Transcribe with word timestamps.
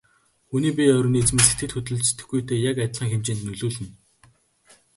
Хүний 0.49 0.71
бие 0.77 0.93
организм 0.99 1.35
нь 1.37 1.45
сэтгэл 1.47 1.73
хөдлөлд 1.75 2.05
сэтгэхүйтэй 2.07 2.59
яг 2.69 2.75
адилхан 2.83 3.09
хэмжээнд 3.11 3.43
нөлөөлнө. 3.45 3.87